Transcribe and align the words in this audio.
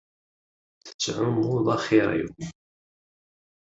Tettɛummuḍ 0.85 1.67
axiṛ-iw. 1.75 2.29